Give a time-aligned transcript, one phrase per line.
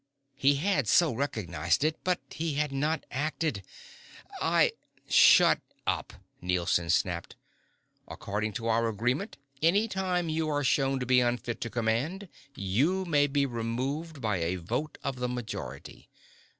[0.33, 2.03] He had so recognized it.
[2.03, 3.61] But he had not acted.
[4.41, 4.71] "I"
[5.07, 7.35] "Shut up!" Nielson snapped.
[8.07, 13.05] "According to our agreement, any time you are shown to be unfit to command, you
[13.05, 16.09] may be removed by a vote of the majority.